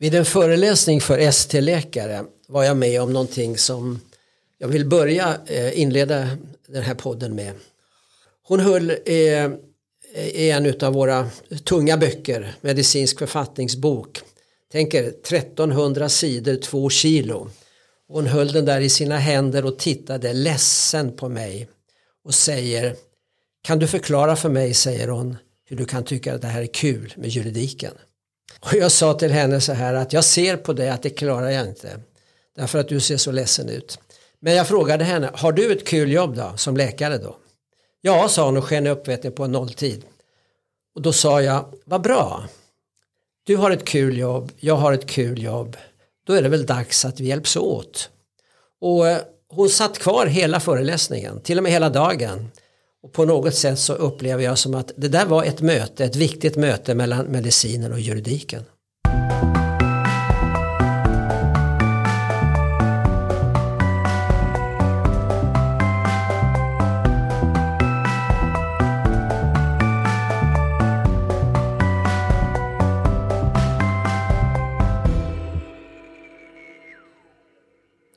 [0.00, 4.00] Vid en föreläsning för ST-läkare var jag med om någonting som
[4.58, 6.28] jag vill börja eh, inleda
[6.68, 7.52] den här podden med.
[8.42, 9.50] Hon höll eh,
[10.14, 11.30] i en av våra
[11.64, 14.20] tunga böcker, medicinsk författningsbok.
[14.72, 17.50] Tänker 1300 sidor, två kilo.
[18.08, 21.68] Hon höll den där i sina händer och tittade ledsen på mig
[22.24, 22.96] och säger
[23.62, 25.36] Kan du förklara för mig, säger hon,
[25.68, 27.92] hur du kan tycka att det här är kul med juridiken?
[28.60, 31.50] Och jag sa till henne så här att jag ser på dig att det klarar
[31.50, 32.00] jag inte.
[32.56, 33.98] Därför att du ser så ledsen ut.
[34.40, 37.36] Men jag frågade henne, har du ett kul jobb då, som läkare då?
[38.00, 40.04] Ja, sa hon och sken upp vet ni, på en nolltid.
[40.94, 42.44] Och då sa jag, vad bra.
[43.44, 45.76] Du har ett kul jobb, jag har ett kul jobb.
[46.26, 48.10] Då är det väl dags att vi hjälps åt.
[48.80, 49.18] Och eh,
[49.48, 52.50] hon satt kvar hela föreläsningen, till och med hela dagen.
[53.02, 56.16] Och på något sätt så upplever jag som att det där var ett möte, ett
[56.16, 58.62] viktigt möte mellan medicinen och juridiken.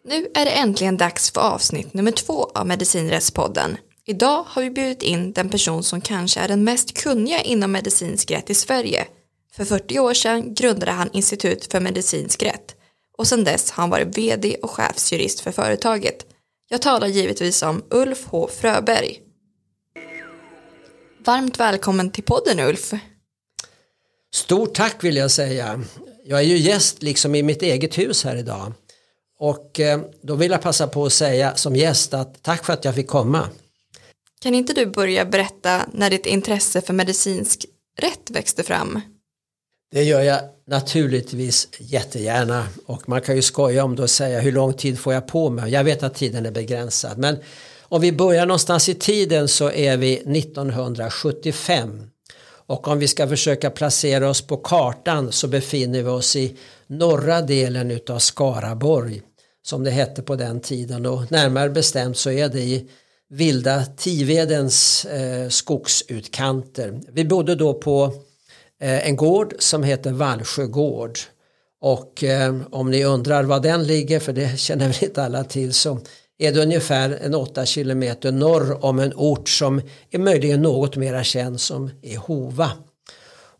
[0.03, 3.77] Nu är det äntligen dags för avsnitt nummer två av Medicinrättspodden.
[4.05, 8.31] Idag har vi bjudit in den person som kanske är den mest kunniga inom medicinsk
[8.31, 9.07] rätt i Sverige.
[9.53, 12.75] För 40 år sedan grundade han Institut för medicinsk rätt
[13.17, 16.25] och sedan dess har han varit vd och chefsjurist för företaget.
[16.69, 19.21] Jag talar givetvis om Ulf H Fröberg.
[21.25, 22.93] Varmt välkommen till podden Ulf.
[24.33, 25.83] Stort tack vill jag säga.
[26.25, 28.73] Jag är ju gäst liksom i mitt eget hus här idag.
[29.39, 32.85] Och eh, då vill jag passa på att säga som gäst att tack för att
[32.85, 33.49] jag fick komma.
[34.43, 37.65] Kan inte du börja berätta när ditt intresse för medicinsk
[37.99, 39.01] rätt växte fram?
[39.91, 44.51] Det gör jag naturligtvis jättegärna och man kan ju skoja om det och säga hur
[44.51, 45.71] lång tid får jag på mig.
[45.71, 47.37] Jag vet att tiden är begränsad men
[47.81, 52.09] om vi börjar någonstans i tiden så är vi 1975
[52.65, 57.41] och om vi ska försöka placera oss på kartan så befinner vi oss i norra
[57.41, 59.21] delen utav Skaraborg
[59.63, 62.89] som det hette på den tiden och närmare bestämt så är det i
[63.31, 67.01] vilda Tivedens eh, skogsutkanter.
[67.11, 68.13] Vi bodde då på
[68.81, 71.19] eh, en gård som heter Vallsjö gård
[71.81, 75.73] och eh, om ni undrar var den ligger för det känner väl inte alla till
[75.73, 75.99] så
[76.37, 79.81] är det ungefär en 8 kilometer norr om en ort som
[80.11, 82.71] är möjligen något mera känd som är Hova.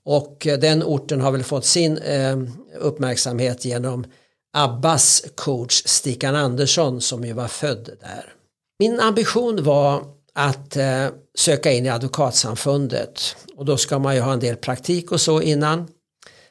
[0.04, 2.40] Och eh, den orten har väl fått sin eh,
[2.80, 4.06] uppmärksamhet genom
[4.54, 8.34] Abbas coach Stickan Andersson som ju var född där.
[8.82, 10.04] Min ambition var
[10.34, 15.12] att eh, söka in i advokatsamfundet och då ska man ju ha en del praktik
[15.12, 15.88] och så innan.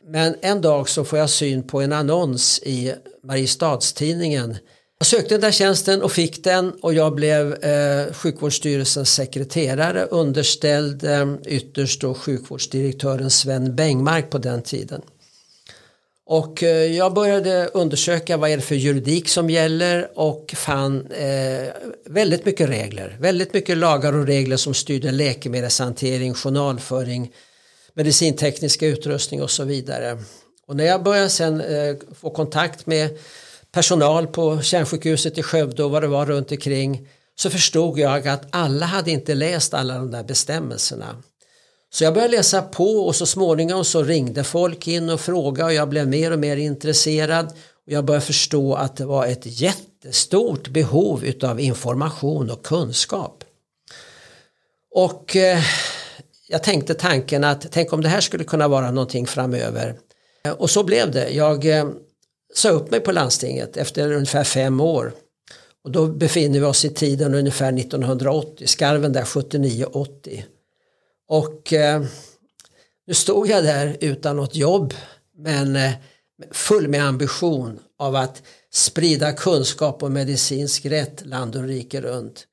[0.07, 4.57] Men en dag så får jag syn på en annons i Mariestadstidningen.
[4.99, 11.05] Jag sökte den där tjänsten och fick den och jag blev eh, sjukvårdsstyrelsens sekreterare underställd
[11.05, 15.03] eh, ytterst då sjukvårdsdirektören Sven Bengmark på den tiden.
[16.31, 21.69] Och eh, jag började undersöka vad är det för juridik som gäller och fann eh,
[22.07, 23.17] väldigt mycket regler.
[23.21, 27.33] Väldigt mycket lagar och regler som styrde läkemedelshantering, journalföring,
[27.95, 30.19] medicintekniska utrustning och så vidare.
[30.67, 33.19] Och när jag började sen eh, få kontakt med
[33.73, 38.47] personal på kärnsjukhuset i Skövde och vad det var runt omkring så förstod jag att
[38.51, 41.23] alla hade inte läst alla de där bestämmelserna.
[41.93, 45.75] Så jag började läsa på och så småningom så ringde folk in och frågade och
[45.75, 47.47] jag blev mer och mer intresserad.
[47.87, 53.45] Och jag började förstå att det var ett jättestort behov utav information och kunskap.
[54.95, 55.59] Och eh,
[56.49, 59.95] jag tänkte tanken att tänk om det här skulle kunna vara någonting framöver.
[60.45, 61.31] Eh, och så blev det.
[61.31, 61.89] Jag eh,
[62.55, 65.13] sa upp mig på landstinget efter ungefär fem år.
[65.85, 70.43] Och då befinner vi oss i tiden ungefär 1980, skarven där 79-80.
[71.31, 72.03] Och eh,
[73.07, 74.95] nu stod jag där utan något jobb
[75.37, 75.93] men eh,
[76.51, 78.43] full med ambition av att
[78.73, 82.47] sprida kunskap om medicinsk rätt land och rike runt.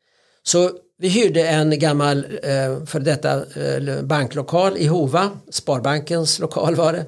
[0.44, 6.94] Så vi hyrde en gammal eh, för detta eh, banklokal i Hova, Sparbankens lokal var
[6.94, 7.06] det.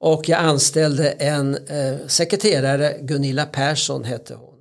[0.00, 4.54] Och jag anställde en eh, sekreterare, Gunilla Persson hette hon.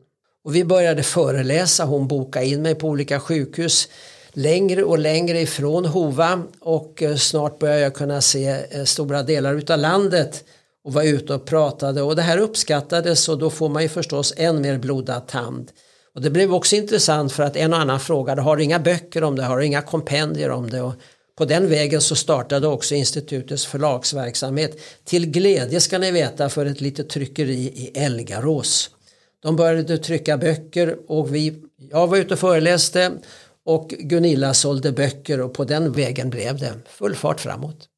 [0.43, 3.87] Och vi började föreläsa, hon bokade in mig på olika sjukhus
[4.33, 9.55] längre och längre ifrån Hova och eh, snart börjar jag kunna se eh, stora delar
[9.55, 10.43] utav landet
[10.83, 14.33] och var ute och pratade och det här uppskattades och då får man ju förstås
[14.37, 15.71] än mer blodad tand.
[16.15, 19.23] Och det blev också intressant för att en och annan frågade har du inga böcker
[19.23, 20.93] om det, har du inga kompendier om det och
[21.37, 26.81] på den vägen så startade också institutets förlagsverksamhet till glädje ska ni veta för ett
[26.81, 28.89] litet tryckeri i Elgarås.
[29.43, 31.53] De började trycka böcker och vi,
[31.91, 33.11] jag var ute och föreläste
[33.65, 37.89] och Gunilla sålde böcker och på den vägen blev det full fart framåt.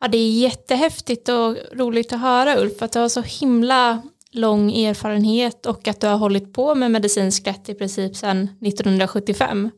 [0.00, 4.72] Ja, det är jättehäftigt och roligt att höra Ulf att du har så himla lång
[4.72, 9.70] erfarenhet och att du har hållit på med medicinsk rätt i princip sedan 1975.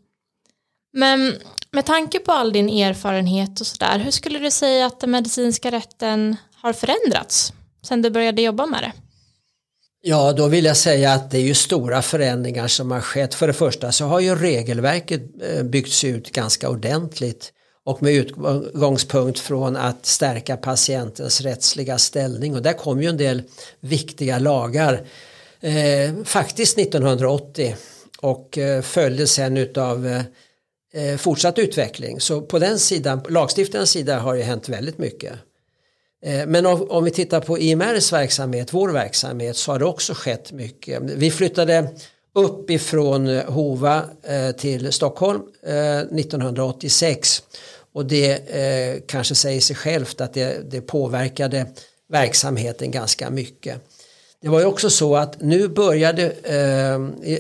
[0.92, 1.34] Men
[1.70, 5.70] med tanke på all din erfarenhet och sådär, hur skulle du säga att den medicinska
[5.70, 8.92] rätten har förändrats sedan du började jobba med det?
[10.08, 13.34] Ja, då vill jag säga att det är ju stora förändringar som har skett.
[13.34, 17.52] För det första så har ju regelverket eh, byggts ut ganska ordentligt
[17.84, 23.42] och med utgångspunkt från att stärka patientens rättsliga ställning och där kom ju en del
[23.80, 25.06] viktiga lagar
[25.60, 27.76] eh, faktiskt 1980
[28.20, 30.22] och eh, följdes sen utav eh,
[30.92, 32.20] eh, fortsatt utveckling.
[32.20, 35.32] Så på den sidan, lagstiftarens sida har det hänt väldigt mycket.
[36.26, 40.52] Eh, men om, vi tittar på IMRs verksamhet, vår verksamhet, så har det också skett
[40.52, 41.02] mycket.
[41.02, 41.88] Vi flyttade
[42.34, 47.42] upp ifrån eh, Hova eh, till Stockholm 1986
[47.92, 51.66] och det kanske säger sig självt att det, det påverkade
[52.08, 53.76] verksamheten ganska mycket.
[54.42, 56.32] Det var ju också så att nu började,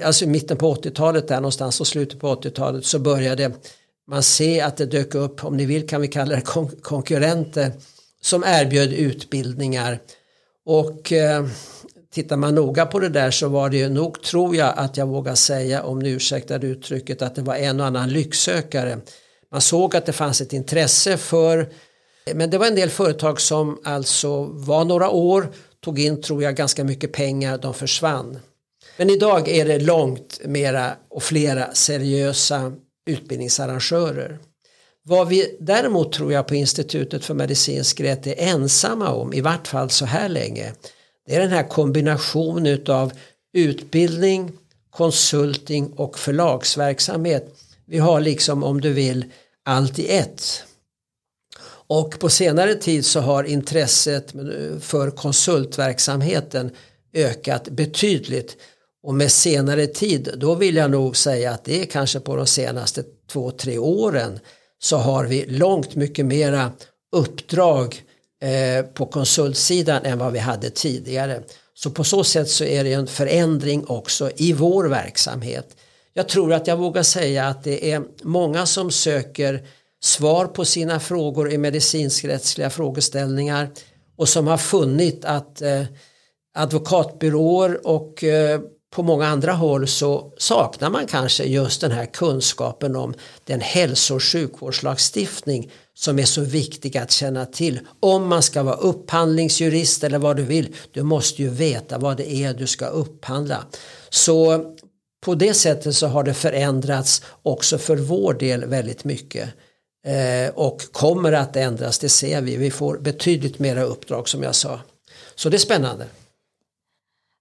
[0.04, 3.52] alltså i mitten på 80-talet där någonstans och slutet på 80-talet så började
[4.08, 6.42] man se att det dök upp, om ni vill kan vi kalla det
[6.82, 7.72] konkurrenter
[8.26, 9.98] som erbjöd utbildningar.
[10.64, 11.46] Och eh,
[12.12, 15.06] tittar man noga på det där så var det ju nog, tror jag att jag
[15.06, 18.98] vågar säga, om ni ursäktar uttrycket, att det var en och annan lycksökare
[19.50, 21.68] man såg att det fanns ett intresse för
[22.34, 25.52] men det var en del företag som alltså var några år,
[25.84, 28.38] tog in tror jag ganska mycket pengar, de försvann.
[28.96, 32.72] Men idag är det långt mera och flera seriösa
[33.06, 34.38] utbildningsarrangörer.
[35.08, 39.68] Vad vi däremot tror jag på Institutet för medicinsk rätt är ensamma om, i vart
[39.68, 40.72] fall så här länge,
[41.26, 43.12] det är den här kombinationen av
[43.52, 44.52] utbildning,
[44.90, 47.54] konsulting och förlagsverksamhet.
[47.84, 49.24] Vi har liksom om du vill
[49.64, 50.64] allt i ett.
[51.88, 54.32] Och på senare tid så har intresset
[54.80, 56.70] för konsultverksamheten
[57.12, 58.56] ökat betydligt.
[59.02, 62.46] Och med senare tid, då vill jag nog säga att det är kanske på de
[62.46, 64.40] senaste två, tre åren
[64.78, 66.72] så har vi långt mycket mera
[67.12, 68.02] uppdrag
[68.42, 71.42] eh, på konsultsidan än vad vi hade tidigare.
[71.74, 75.76] Så på så sätt så är det en förändring också i vår verksamhet.
[76.12, 79.66] Jag tror att jag vågar säga att det är många som söker
[80.02, 83.68] svar på sina frågor i medicinskrättsliga frågeställningar
[84.16, 85.82] och som har funnit att eh,
[86.54, 88.60] advokatbyråer och eh,
[88.96, 93.14] på många andra håll så saknar man kanske just den här kunskapen om
[93.44, 97.80] den hälso och sjukvårdslagstiftning som är så viktig att känna till.
[98.00, 102.34] Om man ska vara upphandlingsjurist eller vad du vill, du måste ju veta vad det
[102.34, 103.64] är du ska upphandla.
[104.08, 104.64] Så
[105.24, 109.48] på det sättet så har det förändrats också för vår del väldigt mycket.
[110.06, 112.56] Eh, och kommer att ändras, det ser vi.
[112.56, 114.80] Vi får betydligt mera uppdrag som jag sa.
[115.34, 116.06] Så det är spännande.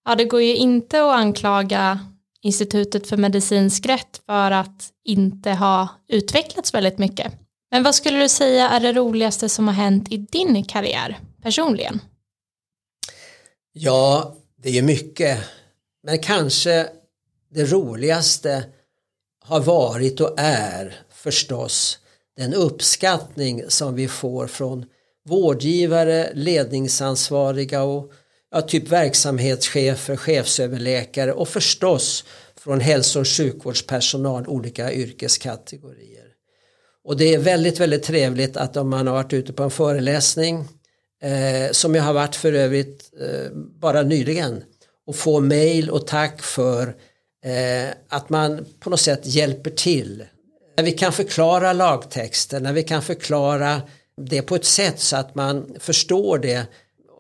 [0.06, 2.00] Ja, det går ju inte att anklaga
[2.42, 7.34] Institutet för medicinsk rätt för att inte ha utvecklats väldigt mycket.
[7.72, 12.02] Men vad skulle du säga är det roligaste som har hänt i din karriär personligen?
[13.74, 15.40] Ja, det är mycket.
[16.04, 16.88] Men kanske
[17.52, 18.64] det roligaste
[19.46, 22.00] har varit och är förstås
[22.38, 24.86] den uppskattning som vi får från
[25.26, 28.12] vårdgivare, ledningsansvariga och
[28.56, 32.26] ja, typ verksamhetschefer, chefsöverläkare och förstås
[32.58, 36.26] från hälso och sjukvårdspersonal, olika yrkeskategorier.
[37.04, 40.68] Och det är väldigt, väldigt trevligt att om man har varit ute på en föreläsning
[41.24, 44.64] eh, som jag har varit för övrigt eh, bara nyligen
[45.08, 46.96] och få mail och tack för
[47.46, 50.24] eh, att man på något sätt hjälper till.
[50.78, 53.82] När vi kan förklara lagtexten, när vi kan förklara
[54.22, 56.68] det på ett sätt så att man förstår det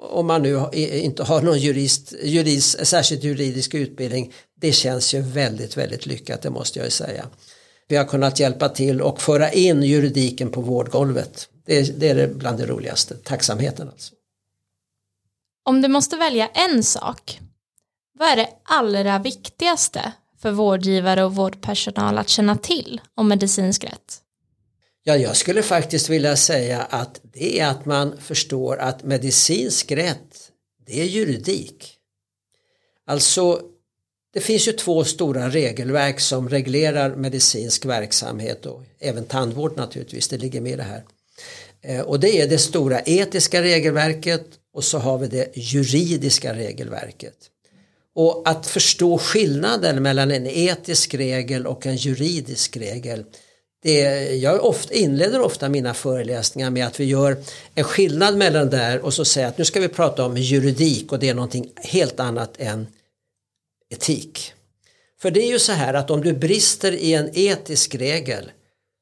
[0.05, 4.33] om man nu inte har någon jurist, jurist, särskilt juridisk utbildning.
[4.61, 7.25] Det känns ju väldigt, väldigt lyckat, det måste jag ju säga.
[7.87, 11.49] Vi har kunnat hjälpa till och föra in juridiken på vårdgolvet.
[11.65, 14.13] Det det är bland det roligaste, tacksamheten alltså.
[15.63, 17.39] Om du måste välja en sak,
[18.19, 24.21] vad är det allra viktigaste för vårdgivare och vårdpersonal att känna till om medicinsk rätt?
[25.07, 30.51] Ja, jag skulle faktiskt vilja säga att det är att man förstår att medicinsk rätt,
[30.85, 31.97] det är juridik.
[33.07, 33.61] Alltså,
[34.33, 40.37] det finns ju två stora regelverk som reglerar medicinsk verksamhet och även tandvård naturligtvis, det
[40.37, 41.03] ligger med i det här.
[41.81, 47.37] Eh, och det är det stora etiska regelverket och så har vi det juridiska regelverket.
[48.15, 53.25] Och att förstå skillnaden mellan en etisk regel och en juridisk regel
[53.85, 57.37] det, jag ofta, inleder ofta mina föreläsningar med att vi gör
[57.75, 61.19] en skillnad mellan där och så säger att nu ska vi prata om juridik och
[61.19, 62.87] det är någonting helt annat än
[63.89, 64.53] etik.
[65.21, 68.51] För det är ju så här att om du brister i en etisk regel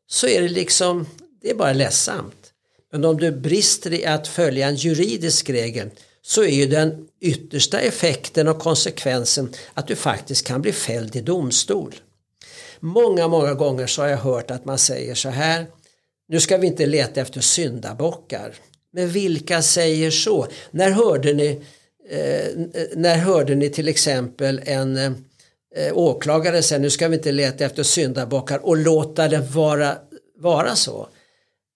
[0.07, 1.07] så är det liksom,
[1.41, 2.53] det är bara ledsamt.
[2.91, 5.89] Men om du brister i att följa en juridisk regel
[6.21, 11.21] så är ju den yttersta effekten och konsekvensen att du faktiskt kan bli fälld i
[11.21, 11.95] domstol.
[12.83, 15.65] Många, många gånger så har jag hört att man säger så här
[16.27, 18.55] nu ska vi inte leta efter syndabockar.
[18.93, 20.47] Men vilka säger så?
[20.71, 21.61] När hörde ni,
[22.09, 22.61] eh,
[22.95, 25.11] när hörde ni till exempel en eh,
[25.93, 29.97] åklagare säga nu ska vi inte leta efter syndabockar och låta det vara,
[30.37, 31.07] vara så?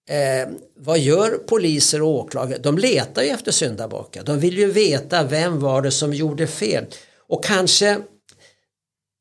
[0.08, 2.58] Eh, vad gör poliser och åklagare?
[2.58, 4.24] De letar ju efter syndabockar.
[4.24, 6.84] De vill ju veta vem var det som gjorde fel.
[7.28, 7.98] Och kanske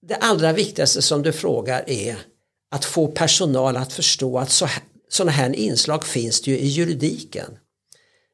[0.08, 2.18] det allra viktigaste som du frågar är
[2.72, 4.62] att få personal att förstå att
[5.10, 7.58] sådana här inslag finns det ju i juridiken.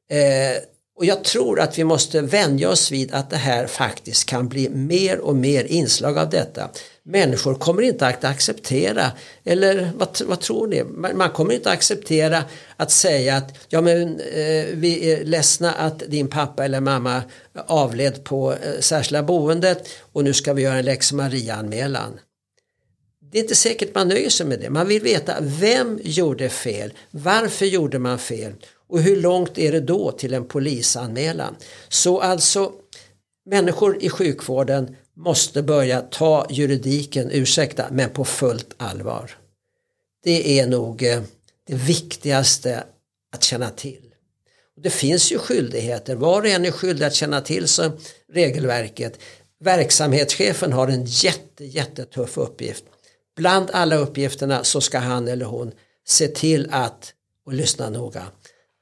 [0.10, 0.62] Eh,
[0.96, 4.70] och jag tror att vi måste vänja oss vid att det här faktiskt kan bli
[4.70, 6.70] mer och mer inslag av detta.
[7.04, 9.12] Människor kommer inte att acceptera,
[9.44, 10.84] eller vad, vad tror ni?
[10.84, 12.44] Man, man, kommer inte att acceptera
[12.78, 17.22] att säga att ja men eh, vi är ledsna att din pappa eller mamma
[17.68, 22.20] avled på eh, särskilda boendet och nu ska vi göra en lex Maria-anmälan.
[23.32, 24.70] Det är inte säkert man nöjer sig med det.
[24.70, 26.94] Man vill veta vem gjorde fel?
[27.12, 28.54] Varför gjorde man fel?
[28.94, 31.56] Och hur långt är det då till en polisanmälan?
[31.90, 32.72] Så alltså
[33.46, 39.32] människor i sjukvården måste börja ta juridiken, ursäkta, men på fullt allvar.
[40.24, 41.22] Det är nog eh,
[41.68, 42.84] det viktigaste
[43.32, 44.14] att känna till.
[44.82, 47.92] Det finns ju skyldigheter, var och en är skyldig att känna till så
[48.34, 49.20] regelverket.
[49.60, 52.84] Verksamhetschefen har en jätte, jättetuff uppgift.
[53.36, 55.72] Bland alla uppgifterna så ska han eller hon
[56.08, 57.14] se till att,
[57.46, 58.24] och lyssna noga,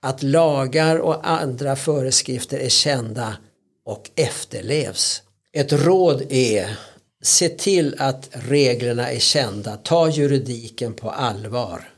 [0.01, 3.37] att lagar och andra föreskrifter är kända
[3.85, 5.21] och efterlevs.
[5.53, 6.77] Ett råd är
[7.23, 11.89] se till att reglerna är kända, ta juridiken på allvar.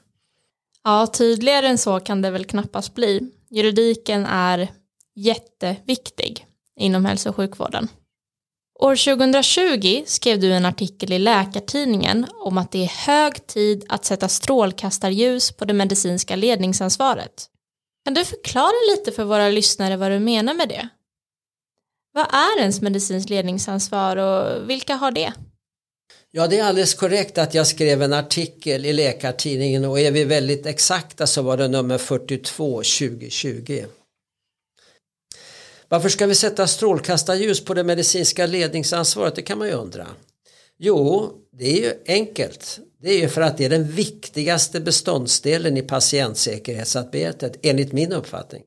[0.83, 3.31] Ja, tydligare än så kan det väl knappast bli.
[3.49, 4.67] Juridiken är
[5.15, 6.45] jätteviktig
[6.79, 7.87] inom hälso och sjukvården.
[8.79, 14.05] År 2020 skrev du en artikel i Läkartidningen om att det är hög tid att
[14.05, 17.49] sätta strålkastarljus på det medicinska ledningsansvaret.
[18.05, 20.89] Kan du förklara lite för våra lyssnare vad du menar med det?
[22.13, 25.33] Vad är ens medicinskt ledningsansvar och vilka har det?
[26.31, 30.23] Ja, det är alldeles korrekt att jag skrev en artikel i Läkartidningen och är vi
[30.23, 33.85] väldigt exakta så var det nummer 42 2020.
[35.87, 39.35] Varför ska vi sätta strålkastarljus på det medicinska ledningsansvaret?
[39.35, 40.07] Det kan man ju undra.
[40.77, 42.79] Jo, det är ju enkelt.
[43.03, 48.63] Det är ju för att det är den viktigaste beståndsdelen i patientsäkerhetsarbetet enligt min uppfattning.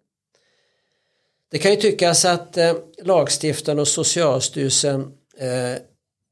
[1.50, 5.00] Det kan ju tyckas att eh, lagstiftaren och Socialstyrelsen
[5.38, 5.78] eh,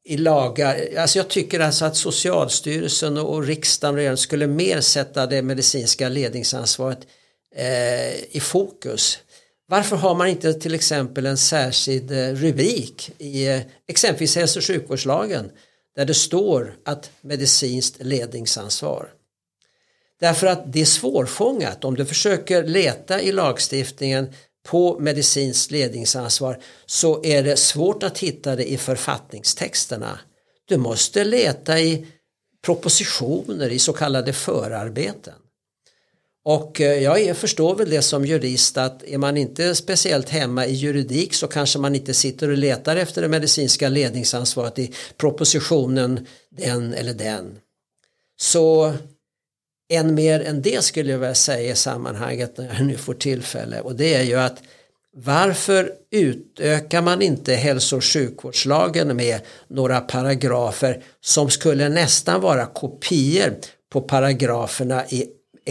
[0.04, 5.42] i lagar, alltså jag tycker alltså att Socialstyrelsen och, och riksdagen skulle mer sätta det
[5.42, 7.06] medicinska ledningsansvaret
[7.56, 9.18] eh, i fokus.
[9.68, 14.64] Varför har man inte till exempel en särskild eh, rubrik i eh, exempelvis hälso och
[14.64, 15.50] sjukvårdslagen
[15.96, 19.10] där det står att medicinskt ledningsansvar.
[20.20, 24.32] Därför att det är svårfångat om du försöker leta i lagstiftningen
[24.66, 30.18] på medicinskt ledningsansvar så är det svårt att hitta det i författningstexterna.
[30.64, 32.06] Du måste leta i
[32.64, 35.34] propositioner, i så kallade förarbeten.
[36.46, 40.74] Och eh, jag förstår väl det som jurist att är man inte speciellt hemma i
[40.74, 46.94] juridik så kanske man inte sitter och letar efter det medicinska ledningsansvaret i propositionen den
[46.94, 47.58] eller den.
[48.40, 48.94] Så
[49.92, 53.80] än mer än det skulle jag vilja säga i sammanhanget när jag nu får tillfälle
[53.80, 54.62] och det är ju att
[55.16, 63.54] varför utökar man inte hälso och sjukvårdslagen med några paragrafer som skulle nästan vara kopior
[63.92, 65.26] på paragraferna i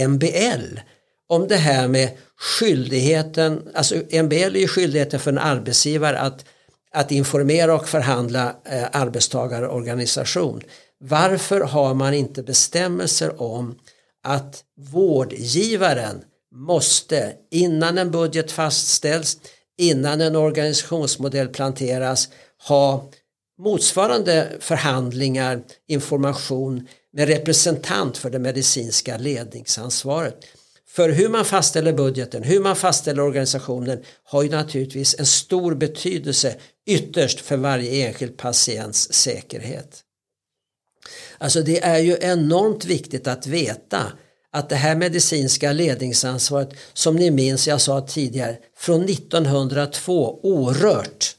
[0.08, 0.80] MBL
[1.30, 6.46] om det här med skyldigheten, alltså MBL är ju skyldigheten för en arbetsgivare att,
[6.92, 10.62] att informera och förhandla eh, arbetstagarorganisation.
[11.00, 13.80] Varför har man inte bestämmelser om
[14.24, 16.22] att vårdgivaren
[16.56, 19.38] måste innan en budget fastställs,
[19.78, 22.30] innan en organisationsmodell planteras
[22.68, 23.10] ha
[23.60, 30.46] motsvarande förhandlingar, information med representant för det medicinska ledningsansvaret.
[30.88, 36.55] För hur man fastställer budgeten, hur man fastställer organisationen har ju naturligtvis en stor betydelse
[36.86, 40.03] ytterst för varje enskild patients säkerhet.
[41.38, 44.12] Alltså det är ju enormt viktigt att veta
[44.51, 51.36] att det här medicinska ledningsansvaret som ni minns jag sa tidigare från 1902 orört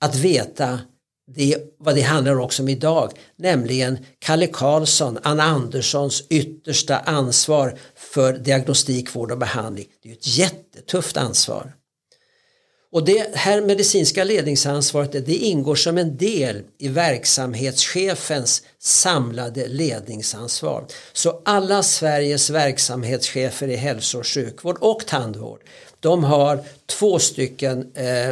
[0.00, 0.80] att veta
[1.34, 8.32] det, vad det handlar också om idag, nämligen Kalle Karlsson, Anna Anderssons yttersta ansvar för
[8.32, 9.86] diagnostik, vård och behandling.
[10.02, 11.74] Det är ett jättetufft ansvar.
[12.92, 20.86] Och det här medicinska ledningsansvaret det ingår som en del i verksamhetschefens samlade ledningsansvar.
[21.12, 25.60] Så alla Sveriges verksamhetschefer i hälso och sjukvård och tandvård
[26.00, 28.30] de har två stycken eh,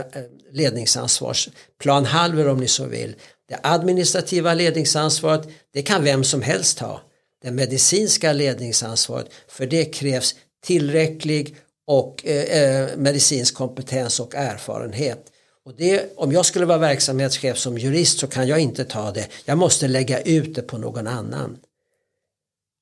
[0.56, 3.16] ledningsansvarsplanhalvor om ni så vill.
[3.48, 7.00] Det administrativa ledningsansvaret det kan vem som helst ha.
[7.42, 10.34] Det medicinska ledningsansvaret för det krävs
[10.64, 15.32] tillräcklig och eh, eh, medicinsk kompetens och erfarenhet.
[15.64, 19.28] Och det, om jag skulle vara verksamhetschef som jurist så kan jag inte ta det.
[19.44, 21.58] Jag måste lägga ut det på någon annan.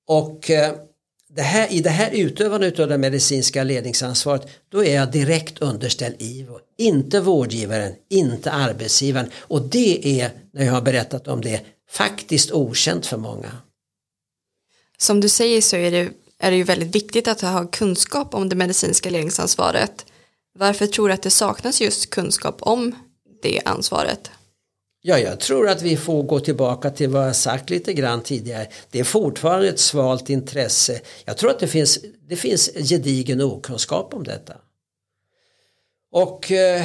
[0.09, 0.75] Och eh,
[1.37, 6.15] det här, i det här utövandet av det medicinska ledningsansvaret då är jag direkt underställd
[6.19, 6.59] IVO.
[6.79, 9.31] Inte vårdgivaren, inte arbetsgivaren.
[9.37, 11.61] Och det är, när jag har berättat om det,
[11.91, 13.51] faktiskt okänt för många.
[14.99, 18.49] Som du säger så är det är det ju väldigt viktigt att ha kunskap om
[18.49, 20.07] det medicinska ledningsansvaret.
[20.59, 22.95] Varför tror du att det saknas just kunskap om
[23.43, 24.31] det ansvaret?
[25.07, 28.67] Ja, jag tror att vi får gå tillbaka till vad jag sagt lite grann tidigare.
[28.91, 31.01] Det är fortfarande ett svalt intresse.
[31.25, 34.55] Jag tror att det finns, det finns gedigen okunskap om detta.
[36.13, 36.85] Och eh,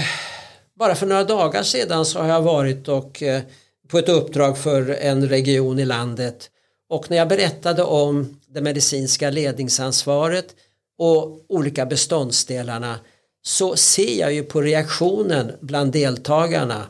[0.79, 3.41] bara för några dagar sedan så har jag varit och eh,
[3.88, 6.49] på ett uppdrag för en region i landet
[6.89, 10.55] och när jag berättade om det medicinska ledningsansvaret
[10.97, 12.99] och olika beståndsdelarna
[13.41, 16.88] så ser jag ju på reaktionen bland deltagarna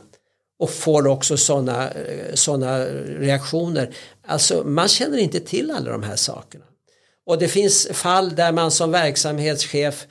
[0.60, 2.84] och får också sådana eh, såna
[3.18, 3.94] reaktioner.
[4.26, 6.64] Alltså man känner inte till alla de här sakerna.
[7.26, 10.06] Och det finns fall där man som verksamhetschef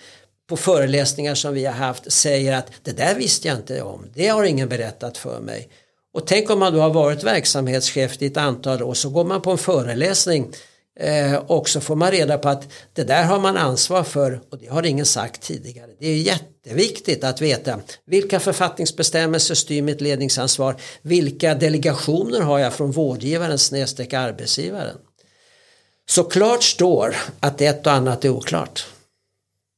[0.50, 4.28] på föreläsningar som vi har haft säger att det där visste jag inte om, det
[4.28, 5.70] har ingen berättat för mig.
[6.14, 9.42] Och tänk om man då har varit verksamhetschef i ett antal år så går man
[9.42, 10.52] på en föreläsning
[11.00, 14.58] eh, och så får man reda på att det där har man ansvar för och
[14.58, 15.92] det har ingen sagt tidigare.
[16.00, 22.92] Det är jätteviktigt att veta vilka författningsbestämmelser styr mitt ledningsansvar, vilka delegationer har jag från
[22.92, 24.98] vårdgivaren snedstreck arbetsgivaren.
[26.10, 28.86] Så klart står att ett och annat är oklart.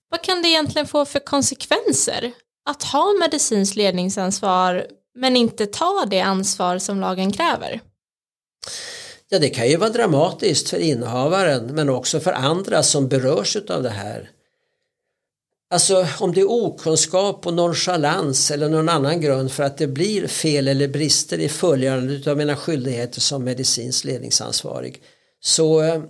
[0.09, 2.31] Vad kan det egentligen få för konsekvenser
[2.69, 7.81] att ha medicinskt ledningsansvar men inte ta det ansvar som lagen kräver?
[9.33, 13.83] Ja, det kan ju vara dramatiskt för innehavaren men också för andra som berörs av
[13.83, 14.29] det här.
[15.69, 20.27] Alltså om det är okunskap och nonchalans eller någon annan grund för att det blir
[20.27, 25.01] fel eller brister i fullgörandet av mina skyldigheter som medicinsk ledningsansvarig
[25.41, 26.01] så eh,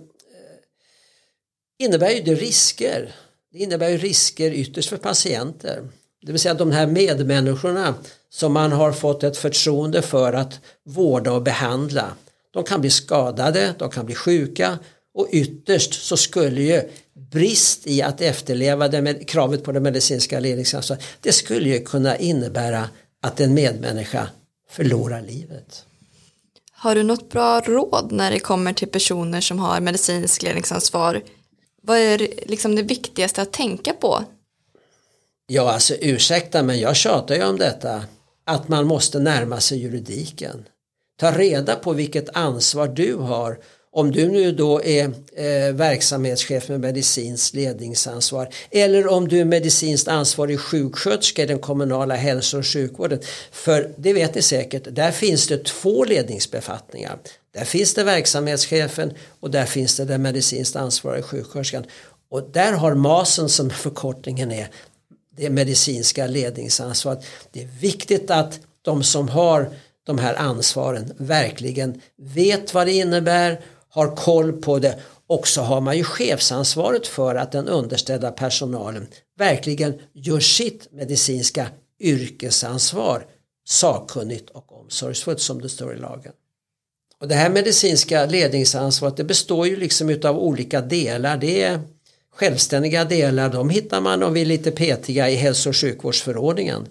[1.78, 3.14] innebär ju det risker.
[3.52, 5.88] Det innebär ju risker ytterst för patienter.
[6.22, 7.94] Det vill säga de här medmänniskorna
[8.30, 12.12] som man har fått ett förtroende för att vårda och behandla.
[12.52, 14.78] De kan bli skadade, de kan bli sjuka
[15.14, 16.82] och ytterst så skulle ju
[17.14, 22.16] brist i att efterleva det med, kravet på det medicinska ledningsansvaret det skulle ju kunna
[22.16, 22.88] innebära
[23.22, 24.28] att en medmänniska
[24.70, 25.84] förlorar livet.
[26.72, 31.22] Har du något bra råd när det kommer till personer som har medicinsk ledningsansvar?
[31.82, 34.24] Vad är liksom det viktigaste att tänka på
[35.46, 38.04] Ja, alltså ursäkta men jag tjatar ju om detta.
[38.44, 40.64] Att man måste närma sig juridiken.
[41.22, 43.58] Ta reda på vilket ansvar du har.
[43.92, 45.04] Om du nu då är
[45.36, 52.14] eh, verksamhetschef med medicinskt ledningsansvar eller om du är medicinskt ansvarig sjuksköterska i den kommunala
[52.14, 53.20] hälso och sjukvården.
[53.52, 57.18] För det vet ni säkert, där finns det två ledningsbefattningar.
[57.54, 61.84] Där finns det verksamhetschefen och där finns det den medicinskt ansvariga sjuksköterskan.
[62.30, 64.68] Och där har MASen som förkortningen är,
[65.36, 67.24] det medicinska ledningsansvaret.
[67.52, 69.70] Det är viktigt att de som har
[70.06, 75.80] de här ansvaren verkligen vet vad det innebär, har koll på det och så har
[75.80, 79.06] man ju chefsansvaret för att den underställda personalen
[79.38, 81.66] verkligen gör sitt medicinska
[82.00, 83.26] yrkesansvar
[83.64, 86.32] sakkunnigt och omsorgsfullt som det står i lagen.
[87.20, 91.36] Och det här medicinska ledningsansvaret det består ju liksom utav olika delar.
[91.36, 91.80] Det är
[92.34, 96.88] självständiga delar, de hittar man om vi är lite petiga i hälso och sjukvårdsförordningen.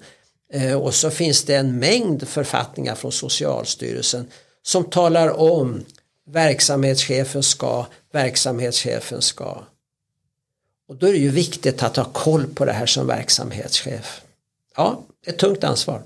[0.53, 4.27] Eh, och så finns det en mängd författningar från Socialstyrelsen
[4.61, 5.85] som talar om
[6.29, 9.63] verksamhetschefen ska, verksamhetschefen ska.
[10.87, 14.21] Och då är det ju viktigt att ha koll på det här som verksamhetschef.
[14.75, 16.03] Ja, ett tungt ansvar.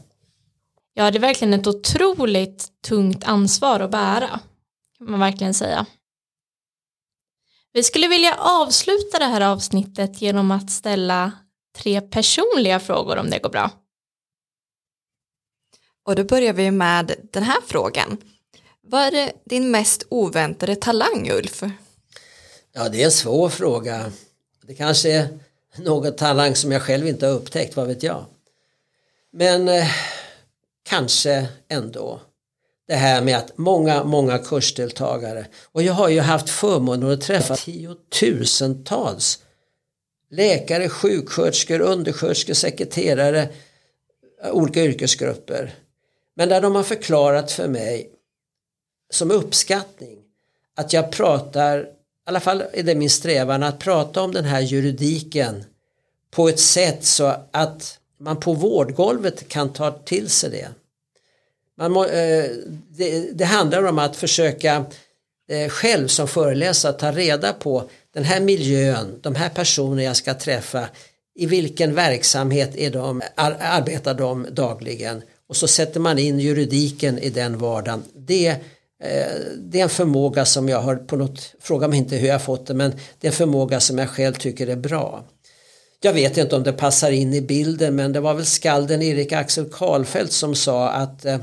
[0.94, 4.40] Ja, det är verkligen ett otroligt tungt ansvar att bära.
[4.98, 5.86] Kan man verkligen säga.
[7.74, 11.32] Vi skulle vilja avsluta det här avsnittet genom att ställa
[11.78, 13.72] tre personliga frågor om det går bra.
[16.06, 18.18] Och då börjar vi med den här frågan.
[18.82, 21.64] Vad är din mest oväntade talang Ulf?
[22.74, 24.12] Ja det är en svår fråga.
[24.68, 25.28] Det kanske är
[25.76, 28.26] någon talang som jag själv inte har upptäckt, vad vet jag.
[29.34, 29.88] Men eh,
[30.84, 32.22] kanske ändå
[32.88, 37.56] det här med att många, många kursdeltagare och jag har ju haft förmånen att träffa
[37.56, 39.40] tiotusentals
[40.32, 43.50] läkare, sjuksköterskor, undersköterskor, sekreterare,
[44.52, 45.74] olika yrkesgrupper.
[46.36, 48.10] Men där de har förklarat för mig
[49.10, 50.18] som uppskattning
[50.76, 51.86] att jag pratar, i
[52.26, 55.64] alla fall är det min strävan, att prata om den här juridiken
[56.32, 60.68] på ett sätt så att man på vårdgolvet kan ta till sig det.
[61.78, 62.50] Man må, eh,
[62.90, 64.86] det, det, handlar om att försöka
[65.50, 70.34] eh, själv som föreläsare ta reda på den här miljön, de här personer jag ska
[70.34, 70.90] träffa,
[71.36, 77.20] i vilken verksamhet är de, ar, arbetar de dagligen och så sätter man in juridiken
[77.20, 78.04] i den vardagen.
[78.16, 78.58] Det, eh,
[79.58, 82.68] det är en förmåga som jag har på något, fråga mig inte hur jag fått
[82.68, 85.26] det, men det är en förmåga som jag själv tycker är bra.
[86.02, 89.32] Jag vet inte om det passar in i bilden men det var väl skalden Erik
[89.32, 91.38] Axel Karlfeldt som sa att eh,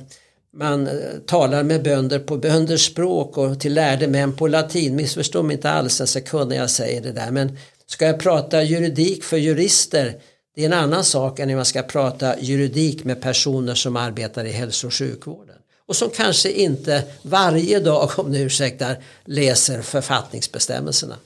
[0.56, 0.92] man eh,
[1.26, 4.96] talar med bönder på bönders språk och till lärde män på latin.
[4.96, 8.62] Missförstå mig inte alls en sekund när jag säger det där men ska jag prata
[8.62, 10.14] juridik för jurister
[10.54, 14.44] det är en annan sak än när man ska prata juridik med personer som arbetar
[14.44, 21.16] i hälso och sjukvården och som kanske inte varje dag, om ni ursäktar, läser författningsbestämmelserna.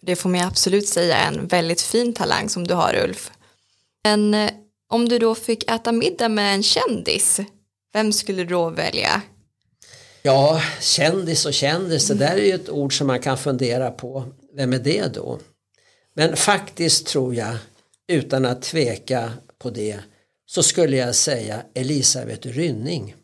[0.00, 3.30] Det får man absolut säga är en väldigt fin talang som du har Ulf.
[4.04, 4.50] Men eh,
[4.88, 7.40] om du då fick äta middag med en kändis,
[7.92, 9.22] vem skulle du då välja?
[10.22, 14.24] Ja, kändis och kändis, det där är ju ett ord som man kan fundera på.
[14.54, 15.38] Vem är det då?
[16.14, 17.56] Men faktiskt tror jag,
[18.08, 19.98] utan att tveka på det,
[20.46, 23.14] så skulle jag säga Elisabet Rynning.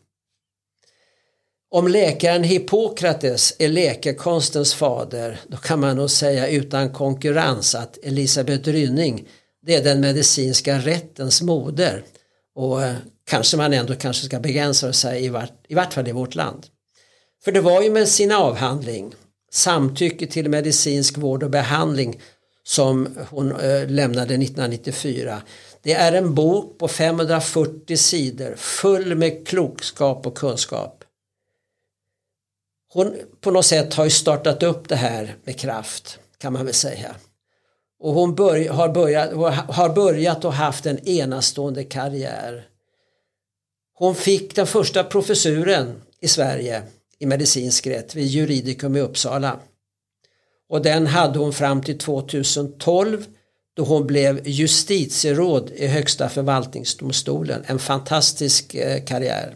[1.71, 8.67] Om läkaren Hippokrates är läkekonstens fader då kan man nog säga utan konkurrens att Elisabet
[8.67, 9.27] Rynning
[9.65, 12.03] det är den medicinska rättens moder.
[12.55, 12.95] Och eh,
[13.29, 16.65] kanske man ändå kanske ska begränsa sig i vart, i vart fall i vårt land.
[17.43, 19.13] För det var ju med sin avhandling
[19.51, 22.21] Samtycke till medicinsk vård och behandling
[22.65, 25.41] som hon eh, lämnade 1994.
[25.81, 31.05] Det är en bok på 540 sidor full med klokskap och kunskap
[32.95, 36.73] hon på något sätt har ju startat upp det här med kraft kan man väl
[36.73, 37.15] säga.
[37.99, 39.33] Och hon börj har, börjat,
[39.69, 42.67] har börjat och haft en enastående karriär.
[43.93, 46.83] Hon fick den första professuren i Sverige
[47.19, 49.59] i medicinsk rätt vid Juridicum i Uppsala.
[50.69, 53.25] Och den hade hon fram till 2012
[53.75, 57.63] då hon blev justitieråd i Högsta förvaltningsdomstolen.
[57.65, 59.55] En fantastisk eh, karriär.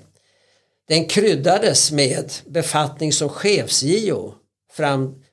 [0.87, 4.33] Den kryddades med befattning som chefs-JO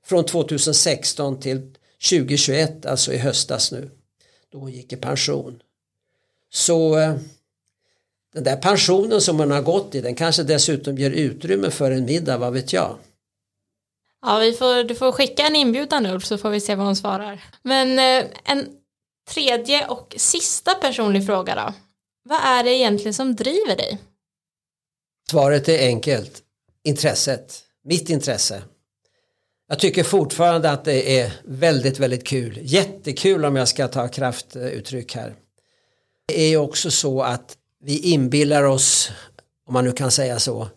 [0.06, 1.74] från 2016 till
[2.10, 3.90] 2021, alltså i höstas nu,
[4.52, 5.62] då hon gick i pension.
[6.52, 7.14] Så eh,
[8.34, 12.04] den där pensionen som hon har gått i, den kanske dessutom ger utrymme för en
[12.04, 12.96] middag, vad vet jag.
[14.22, 16.96] Ja, vi får, du får skicka en inbjudan Ulf så får vi se vad hon
[16.96, 17.44] svarar.
[17.62, 18.66] Men eh, en
[19.28, 21.74] tredje och sista personlig fråga då.
[22.28, 23.98] Vad är det egentligen som driver dig?
[25.30, 26.42] Svaret är enkelt.
[26.84, 27.62] Intresset.
[27.84, 28.62] Mitt intresse.
[29.68, 32.58] Jag tycker fortfarande att det är väldigt, väldigt kul.
[32.62, 35.34] Jättekul om jag ska ta kraftuttryck här.
[36.28, 39.10] Det är ju också så att vi inbillar oss,
[39.66, 40.68] om man nu kan säga så,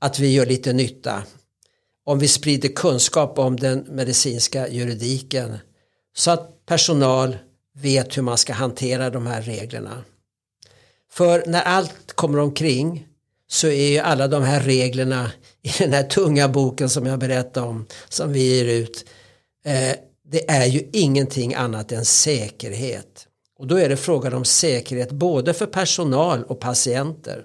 [0.00, 1.22] att vi gör lite nytta.
[2.08, 5.58] Om vi sprider kunskap om den medicinska juridiken
[6.16, 7.36] så att personal
[7.74, 10.04] vet hur man ska hantera de här reglerna.
[11.10, 13.06] För när allt kommer omkring
[13.48, 17.66] så är ju alla de här reglerna i den här tunga boken som jag berättade
[17.66, 19.04] om som vi ger ut
[19.64, 23.26] eh, det är ju ingenting annat än säkerhet.
[23.58, 27.44] Och då är det frågan om säkerhet både för personal och patienter.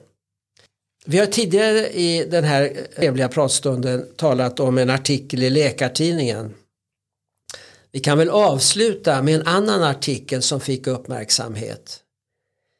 [1.06, 6.54] Vi har tidigare i den här trevliga pratstunden talat om en artikel i Läkartidningen.
[7.92, 12.00] Vi kan väl avsluta med en annan artikel som fick uppmärksamhet.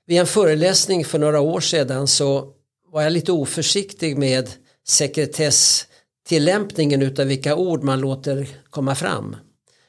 [0.06, 2.54] Vid en föreläsning för några år sedan så
[2.92, 4.50] var jag lite oförsiktig med
[4.88, 9.36] sekretesstillämpningen utav vilka ord man låter komma fram.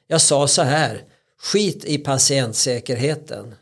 [0.06, 1.02] Jag sa så här,
[1.38, 3.54] skit i patientsäkerheten.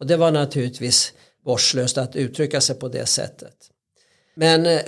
[0.00, 1.12] Och det var naturligtvis
[1.44, 3.69] vårdslöst att uttrycka sig på det sättet.
[4.34, 4.80] Men eh,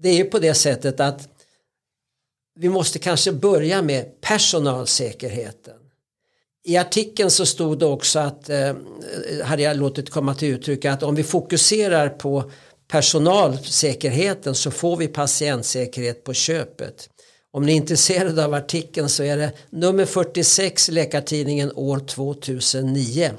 [0.00, 1.28] det är ju på det sättet att
[2.56, 5.74] vi måste kanske börja med personalsäkerheten.
[6.64, 8.74] I artikeln så stod det också att, eh,
[9.42, 12.50] hade jag låtit komma till uttryck, att om vi fokuserar på
[12.88, 17.08] personalsäkerheten så får vi patientsäkerhet på köpet.
[17.50, 23.30] Om ni är intresserade av artikeln så är det nummer 46 Läkartidningen år 2009.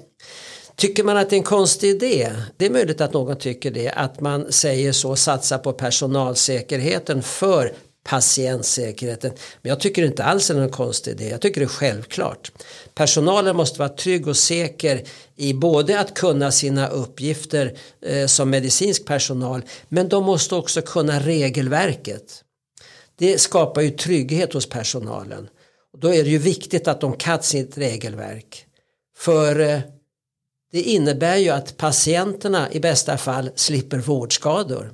[0.75, 2.31] Tycker man att det är en konstig idé?
[2.57, 3.89] Det är möjligt att någon tycker det.
[3.89, 9.31] Att man säger så, satsa på personalsäkerheten för patientsäkerheten.
[9.61, 11.29] Men jag tycker inte alls det är någon konstig idé.
[11.29, 12.51] Jag tycker det är självklart.
[12.95, 15.03] Personalen måste vara trygg och säker
[15.35, 21.19] i både att kunna sina uppgifter eh, som medicinsk personal men de måste också kunna
[21.19, 22.43] regelverket.
[23.15, 25.47] Det skapar ju trygghet hos personalen.
[25.93, 28.65] Och då är det ju viktigt att de kan sitt regelverk.
[29.17, 29.79] För eh,
[30.75, 34.93] det innebär ju att patienterna i bästa fall slipper vårdskador.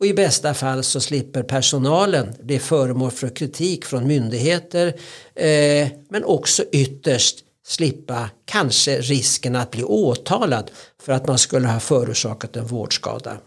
[0.00, 4.86] Och i bästa fall så slipper personalen bli föremål för kritik från myndigheter
[5.34, 10.70] eh, men också ytterst slippa kanske risken att bli åtalad
[11.02, 13.38] för att man skulle ha förorsakat en vårdskada.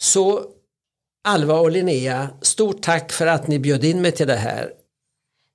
[0.00, 0.44] Så
[1.24, 4.72] Alva och Linnea, stort tack för att ni bjöd in mig till det här.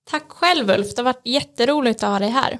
[0.10, 2.60] Tack själv Ulf, det har varit jätteroligt att ha dig här.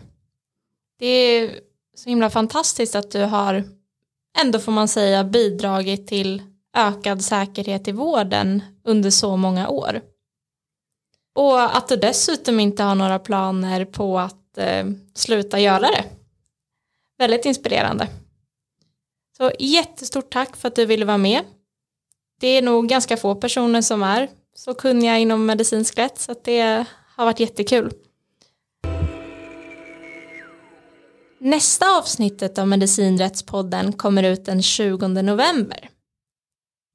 [1.00, 1.60] Det är
[1.96, 3.64] så himla fantastiskt att du har
[4.42, 6.44] ändå får man säga bidragit till
[6.78, 10.02] ökad säkerhet i vården under så många år.
[11.36, 16.04] Och att du dessutom inte har några planer på att eh, sluta göra det.
[17.18, 18.08] Väldigt inspirerande.
[19.38, 21.42] Så jättestort tack för att du ville vara med.
[22.40, 26.44] Det är nog ganska få personer som är så kunniga inom medicinsk rätt så att
[26.44, 26.86] det
[27.16, 27.94] har varit jättekul.
[31.42, 35.90] Nästa avsnittet av Medicinrättspodden kommer ut den 20 november.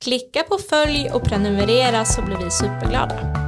[0.04, 3.43] Klicka på följ och prenumerera så blir vi superglada.